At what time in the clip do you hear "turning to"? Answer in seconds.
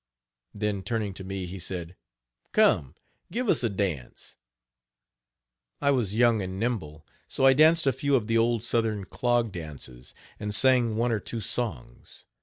0.81-1.23